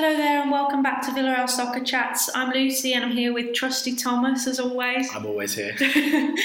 [0.00, 2.30] Hello there, and welcome back to Villarreal Soccer Chats.
[2.32, 5.12] I'm Lucy, and I'm here with Trusty Thomas as always.
[5.12, 5.74] I'm always here.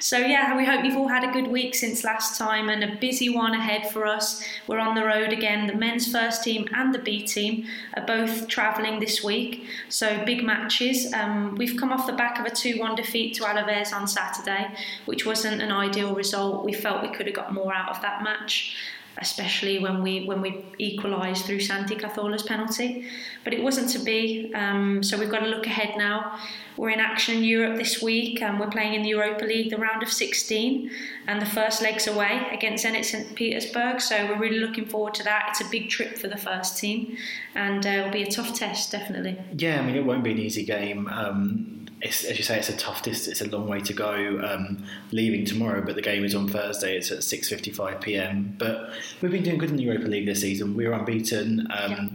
[0.00, 2.96] So, yeah, we hope you've all had a good week since last time and a
[2.96, 4.44] busy one ahead for us.
[4.66, 5.66] We're on the road again.
[5.66, 10.44] The men's first team and the B team are both travelling this week, so big
[10.44, 11.10] matches.
[11.14, 14.74] Um, we've come off the back of a 2 1 defeat to Alaves on Saturday,
[15.06, 16.66] which wasn't an ideal result.
[16.66, 18.76] We felt we could have got more out of that match
[19.18, 23.06] especially when we when we equalised through Santi Cazorla's penalty.
[23.44, 24.52] But it wasn't to be.
[24.54, 26.38] Um, so we've got to look ahead now.
[26.76, 29.76] We're in action in Europe this week, and we're playing in the Europa League, the
[29.76, 30.90] round of 16,
[31.28, 34.00] and the first leg's away against Zenit St Petersburg.
[34.00, 35.46] So we're really looking forward to that.
[35.50, 37.16] It's a big trip for the first team,
[37.54, 39.38] and uh, it'll be a tough test, definitely.
[39.56, 41.06] Yeah, I mean it won't be an easy game.
[41.08, 43.40] Um, it's, as you say, it's a tough distance.
[43.40, 44.40] It's a long way to go.
[44.44, 46.96] Um, leaving tomorrow, but the game is on Thursday.
[46.96, 48.56] It's at 6:55 p.m.
[48.58, 50.76] But we've been doing good in the Europa League this season.
[50.76, 51.66] We're unbeaten.
[51.70, 52.08] Um, Yeah.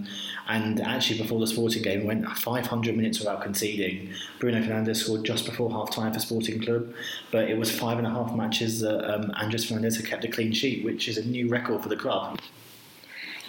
[0.49, 4.09] And actually, before the Sporting game, we went 500 minutes without conceding.
[4.39, 6.91] Bruno Fernandes scored just before half time for Sporting Club,
[7.31, 10.27] but it was five and a half matches that um, Andres Fernandez had kept a
[10.27, 12.39] clean sheet, which is a new record for the club.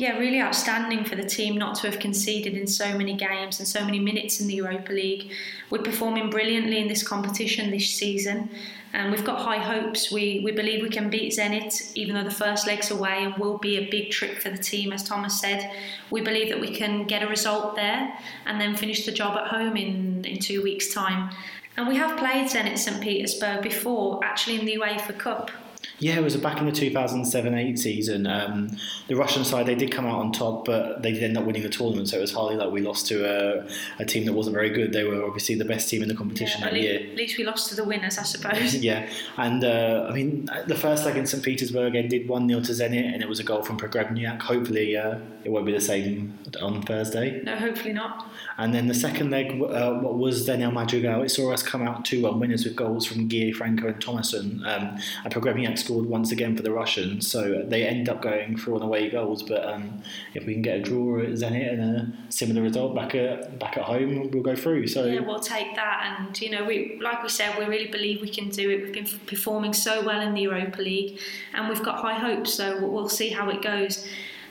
[0.01, 3.69] Yeah, really outstanding for the team not to have conceded in so many games and
[3.69, 5.31] so many minutes in the Europa League.
[5.69, 8.49] We're performing brilliantly in this competition this season,
[8.95, 10.11] and we've got high hopes.
[10.11, 13.59] We we believe we can beat Zenit, even though the first leg's away and will
[13.59, 15.71] be a big trip for the team, as Thomas said.
[16.11, 19.49] We believe that we can get a result there and then finish the job at
[19.49, 21.29] home in in two weeks' time.
[21.77, 25.51] And we have played Zenit St Petersburg before, actually in the UEFA Cup.
[25.99, 28.27] Yeah, it was back in the 2007-8 season.
[28.27, 28.71] Um,
[29.09, 31.63] the Russian side they did come out on top, but they did end up winning
[31.63, 32.09] the tournament.
[32.09, 33.67] So it was hardly like we lost to a,
[33.99, 34.93] a team that wasn't very good.
[34.93, 37.11] They were obviously the best team in the competition Yeah, at, that least, year.
[37.11, 38.75] at least we lost to the winners, I suppose.
[38.81, 42.73] Yeah, and uh, I mean the first leg in St Petersburg ended one 0 to
[42.73, 44.41] Zenit, and it was a goal from Pogrebniak.
[44.41, 47.43] Hopefully, uh, it won't be the same on Thursday.
[47.43, 48.31] No, hopefully not.
[48.59, 51.83] And then the second leg, uh, what was then El Madrigal, it saw us come
[51.87, 54.61] out 2 1 winners with goals from Guille Franco, and Tomasson.
[54.67, 58.75] Um, and Pogrebniak scored once again for the Russians, so they end up going for
[58.77, 59.43] an away goals.
[59.43, 60.03] But um,
[60.35, 63.77] if we can get a draw at Zenit and a similar result back at back
[63.77, 64.87] at home, we'll go through.
[64.87, 68.21] So Yeah, we'll take that, and you know, we like we said, we really believe
[68.21, 68.83] we can do it.
[68.83, 71.19] We've been performing so well in the Europa League,
[71.55, 72.55] and we've got high hopes.
[72.55, 74.07] So we'll, we'll see how it goes.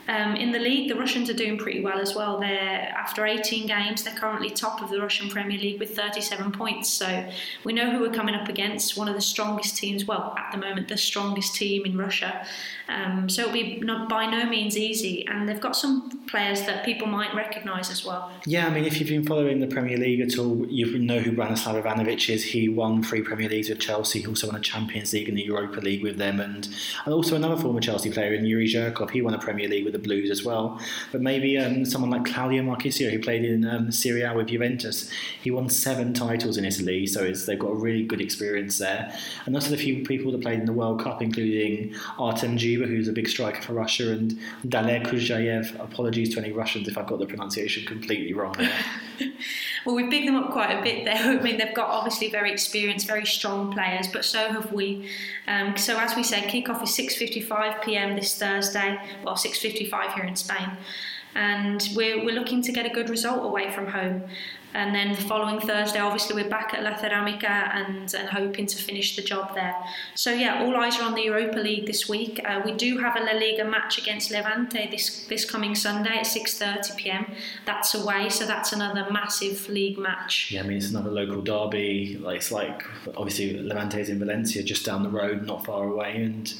[0.09, 2.40] Um, in the league, the Russians are doing pretty well as well.
[2.40, 6.90] They're after 18 games, they're currently top of the Russian Premier League with 37 points.
[6.90, 7.30] So
[7.64, 8.97] we know who we're coming up against.
[8.97, 12.44] One of the strongest teams, well, at the moment, the strongest team in Russia.
[12.90, 16.84] Um, so it'll be not by no means easy, and they've got some players that
[16.84, 18.31] people might recognise as well.
[18.47, 21.31] Yeah, I mean, if you've been following the Premier League at all, you know who
[21.34, 22.44] Branislav Ivanovic is.
[22.44, 24.22] He won three Premier Leagues with Chelsea.
[24.22, 26.68] He also won a Champions League and the Europa League with them, and
[27.06, 29.12] and also another former Chelsea player in Yuri Zhirkov.
[29.12, 30.79] He won a Premier League with the Blues as well.
[31.11, 35.09] But maybe um, someone like Claudio Marchisio, who played in um, Serie A with Juventus,
[35.41, 39.15] he won seven titles in Italy, so they've got a really good experience there.
[39.45, 43.07] And also the few people that played in the World Cup, including Artem Dzyuba, who's
[43.07, 44.37] a big striker for Russia, and
[44.67, 45.79] Daler Kuzyaev.
[45.79, 48.71] Apologies to any Russians if I've got the pronunciation completely wrong there.
[49.89, 51.16] Well, we've bigged them up quite a bit there.
[51.39, 55.09] I mean, they've got obviously very experienced, very strong players, but so have we.
[55.47, 58.16] Um, so, as we said, kick-off is 6:55 p.m.
[58.16, 58.99] this Thursday.
[59.23, 60.78] Well, 6:55 here in Spain,
[61.35, 64.23] and we're we're looking to get a good result away from home.
[64.73, 68.78] And then the following Thursday, obviously, we're back at La Ceramica and, and hoping to
[68.78, 69.75] finish the job there.
[70.13, 72.40] So, yeah, all eyes are on the Europa League this week.
[72.45, 76.25] Uh, we do have a La Liga match against Levante this, this coming Sunday at
[76.25, 77.31] 6.30 pm.
[77.66, 80.51] That's away, so that's another massive league match.
[80.51, 82.22] Yeah, I mean it's another local derby.
[82.23, 82.84] It's like
[83.17, 86.53] obviously Levante is in Valencia, just down the road, not far away, and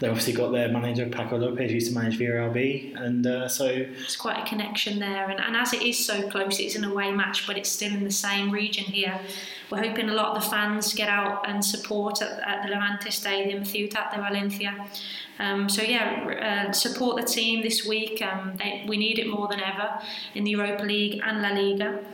[0.00, 4.16] they obviously got their manager Paco Lopez, used to manage VRLB, and uh, so it's
[4.16, 7.46] quite a connection there, and, and as it is so close, it's an away match,
[7.46, 9.20] but it's still in the same region here.
[9.70, 13.10] We're hoping a lot of the fans get out and support at, at the Levante
[13.10, 14.86] Stadium, Ciutat de Valencia.
[15.38, 18.22] Um, so yeah, uh, support the team this week.
[18.22, 20.00] Um, they, we need it more than ever
[20.34, 22.04] in the Europa League and La Liga.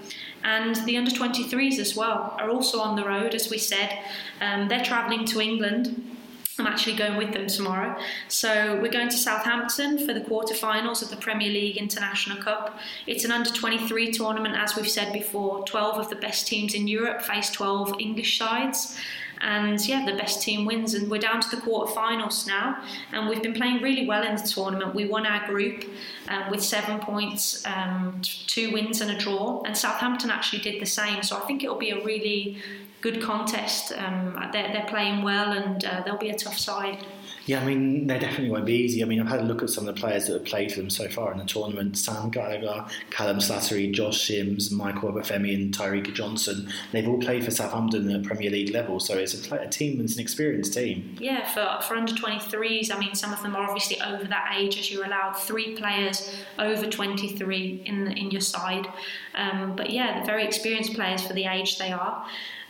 [0.43, 3.99] And the under 23s as well are also on the road, as we said.
[4.41, 6.19] Um, they're travelling to England.
[6.61, 7.99] I'm actually going with them tomorrow.
[8.29, 12.79] So we're going to Southampton for the quarterfinals of the Premier League International Cup.
[13.07, 15.65] It's an under 23 tournament, as we've said before.
[15.65, 18.99] 12 of the best teams in Europe face 12 English sides.
[19.41, 20.93] and yeah, the best team wins.
[20.93, 24.43] And we're down to the quarterfinals now, and we've been playing really well in the
[24.43, 24.95] tournament.
[24.95, 25.87] We won our group
[26.29, 30.87] um, with seven points, um, two wins and a draw, and Southampton actually did the
[30.87, 31.23] same.
[31.23, 32.59] So I think it'll be a really
[33.00, 33.93] good contest.
[33.97, 37.05] Um, they're, they're playing well, and uh, they'll be a tough side.
[37.47, 39.02] Yeah, I mean, they definitely won't be easy.
[39.02, 40.81] I mean, I've had a look at some of the players that have played for
[40.81, 45.75] them so far in the tournament Sam Gallagher, Callum Slattery, Josh Sims, Michael Obafemi, and
[45.75, 46.70] Tyreke Johnson.
[46.93, 50.14] They've all played for Southampton at Premier League level, so it's a, a team that's
[50.14, 51.17] an experienced team.
[51.19, 54.79] Yeah, for, for under 23s, I mean, some of them are obviously over that age
[54.79, 58.87] as you're allowed three players over 23 in, in your side.
[59.35, 62.25] Um, but yeah, they're very experienced players for the age they are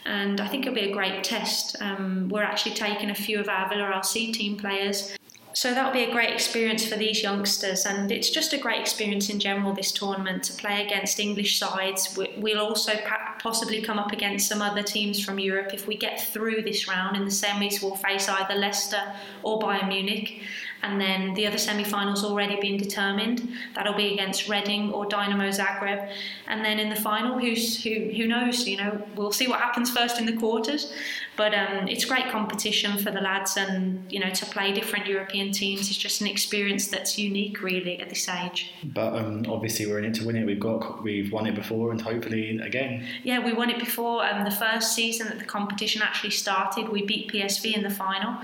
[0.06, 1.80] and I think it'll be a great test.
[1.80, 5.16] Um, we're actually taking a few of our Villarreal team players.
[5.52, 9.28] So that'll be a great experience for these youngsters, and it's just a great experience
[9.30, 9.74] in general.
[9.74, 12.92] This tournament to play against English sides, we'll also
[13.40, 15.74] possibly come up against some other teams from Europe.
[15.74, 19.02] If we get through this round in the semis, we'll face either Leicester
[19.42, 20.40] or Bayern Munich,
[20.82, 23.48] and then the other semi-finals already been determined.
[23.74, 26.10] That'll be against Reading or Dynamo Zagreb,
[26.46, 28.10] and then in the final, who's who?
[28.16, 28.66] Who knows?
[28.66, 30.92] You know, we'll see what happens first in the quarters.
[31.36, 35.52] But um, it's great competition for the lads, and you know, to play different European
[35.52, 38.74] teams is just an experience that's unique, really, at this age.
[38.84, 40.44] But um, obviously, we're in it to win it.
[40.44, 43.06] We've got we've won it before, and hopefully again.
[43.22, 44.24] Yeah, we won it before.
[44.24, 48.36] Um, the first season that the competition actually started, we beat PSV in the final,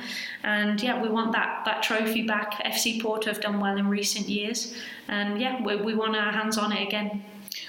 [0.43, 2.63] and yeah, we want that that trophy back.
[2.65, 4.75] FC Porto have done well in recent years,
[5.09, 7.25] and yeah, we, we want our hands on it again.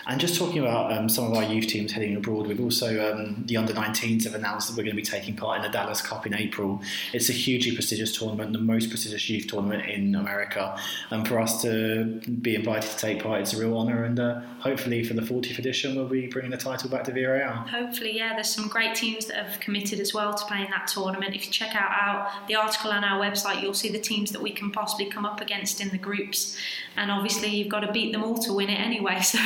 [0.07, 3.43] And just talking about um, some of our youth teams heading abroad, we've also um,
[3.45, 6.01] the under 19s have announced that we're going to be taking part in the Dallas
[6.01, 6.81] Cup in April.
[7.11, 10.79] It's a hugely prestigious tournament, the most prestigious youth tournament in America.
[11.09, 14.05] And for us to be invited to take part, it's a real honour.
[14.05, 17.67] And uh, hopefully, for the 40th edition, we'll be bringing the title back to Villarreal.
[17.67, 18.33] Hopefully, yeah.
[18.33, 21.35] There's some great teams that have committed as well to playing that tournament.
[21.35, 24.41] If you check out our, the article on our website, you'll see the teams that
[24.41, 26.55] we can possibly come up against in the groups.
[26.95, 29.21] And obviously, you've got to beat them all to win it anyway.
[29.27, 29.39] So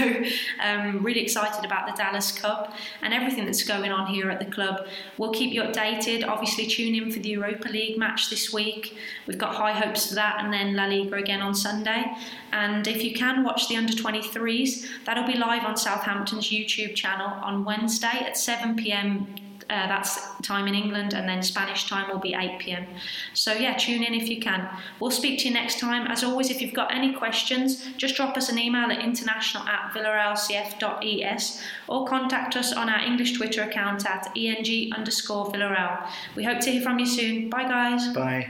[0.59, 4.45] um, really excited about the Dallas Cup and everything that's going on here at the
[4.45, 4.87] club.
[5.17, 6.27] We'll keep you updated.
[6.27, 8.97] Obviously, tune in for the Europa League match this week.
[9.27, 12.05] We've got high hopes for that, and then La Liga again on Sunday.
[12.51, 17.27] And if you can watch the under 23s, that'll be live on Southampton's YouTube channel
[17.41, 19.35] on Wednesday at 7 pm
[19.69, 22.85] uh, that's time in England, and then Spanish time will be 8 pm.
[23.33, 24.69] So, yeah, tune in if you can.
[24.99, 26.07] We'll speak to you next time.
[26.07, 29.93] As always, if you've got any questions, just drop us an email at international at
[29.93, 36.07] villarrealcf.es or contact us on our English Twitter account at eng underscore villarreal.
[36.35, 37.49] We hope to hear from you soon.
[37.49, 38.07] Bye, guys.
[38.13, 38.47] Bye.